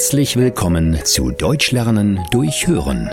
[0.00, 3.10] Herzlich willkommen zu Deutsch lernen durch Hören.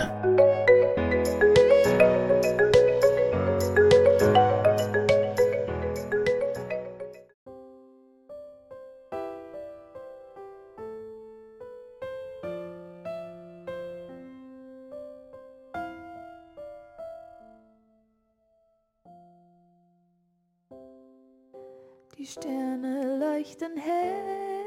[22.16, 24.57] Die Sterne leuchten hell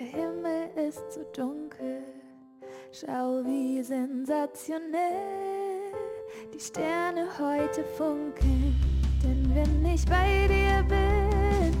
[0.00, 2.02] der Himmel ist so dunkel.
[2.92, 5.92] Schau, wie sensationell
[6.52, 8.74] die Sterne heute funkeln.
[9.22, 11.72] Denn wenn ich bei dir bin,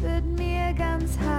[0.00, 1.33] wird mir ganz heiß.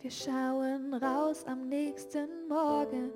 [0.00, 3.10] Wir schauen raus am nächsten Morgen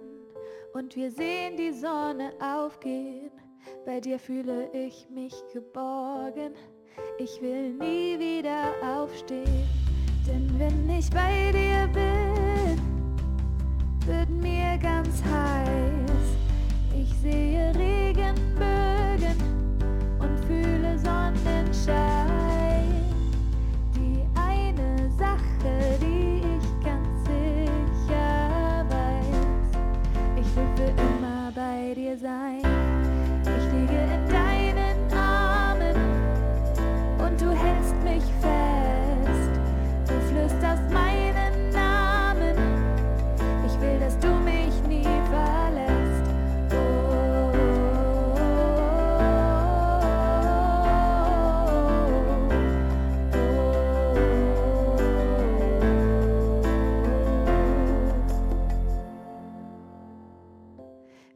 [0.75, 3.31] und wir sehen die Sonne aufgehen.
[3.87, 6.55] Bei dir fühle ich mich geborgen.
[7.19, 9.69] Ich will nie wieder aufstehen,
[10.27, 12.62] denn wenn ich bei dir bin,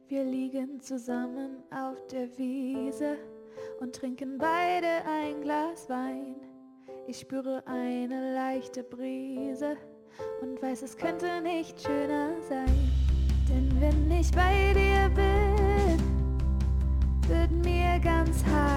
[0.09, 3.17] Wir liegen zusammen auf der Wiese
[3.81, 6.35] und trinken beide ein Glas Wein.
[7.07, 9.75] Ich spüre eine leichte Brise
[10.41, 12.89] und weiß, es könnte nicht schöner sein.
[13.49, 15.99] Denn wenn ich bei dir bin,
[17.27, 18.76] wird mir ganz heiß.